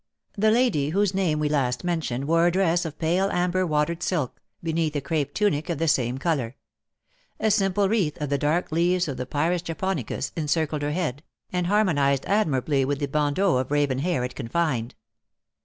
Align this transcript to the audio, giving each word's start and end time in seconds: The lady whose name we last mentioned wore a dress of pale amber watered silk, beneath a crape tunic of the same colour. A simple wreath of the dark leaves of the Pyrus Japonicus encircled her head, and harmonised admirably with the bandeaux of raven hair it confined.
The 0.35 0.49
lady 0.49 0.89
whose 0.89 1.13
name 1.13 1.37
we 1.37 1.47
last 1.47 1.83
mentioned 1.83 2.25
wore 2.25 2.47
a 2.47 2.51
dress 2.51 2.85
of 2.85 2.97
pale 2.97 3.29
amber 3.29 3.67
watered 3.67 4.01
silk, 4.01 4.41
beneath 4.63 4.95
a 4.95 4.99
crape 5.01 5.31
tunic 5.31 5.69
of 5.69 5.77
the 5.77 5.87
same 5.87 6.17
colour. 6.17 6.55
A 7.39 7.51
simple 7.51 7.87
wreath 7.87 8.19
of 8.19 8.29
the 8.31 8.39
dark 8.39 8.71
leaves 8.71 9.07
of 9.07 9.17
the 9.17 9.27
Pyrus 9.27 9.61
Japonicus 9.61 10.31
encircled 10.35 10.81
her 10.81 10.89
head, 10.93 11.21
and 11.53 11.67
harmonised 11.67 12.25
admirably 12.25 12.83
with 12.83 12.97
the 12.97 13.07
bandeaux 13.07 13.57
of 13.57 13.69
raven 13.69 13.99
hair 13.99 14.23
it 14.23 14.33
confined. 14.33 14.95